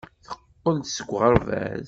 Teqqel-d 0.25 0.85
seg 0.89 1.09
uɣerbaz. 1.15 1.79